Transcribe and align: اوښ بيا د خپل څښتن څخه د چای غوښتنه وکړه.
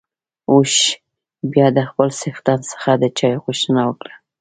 اوښ 0.51 0.73
بيا 1.51 1.67
د 1.77 1.79
خپل 1.89 2.07
څښتن 2.19 2.59
څخه 2.71 2.91
د 3.01 3.03
چای 3.17 3.35
غوښتنه 3.43 3.81
وکړه. 3.89 4.15